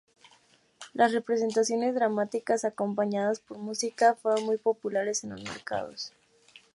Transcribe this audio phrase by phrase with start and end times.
[0.95, 6.11] Las representaciones dramáticas, acompañadas por música, fueron muy populares en los mercados.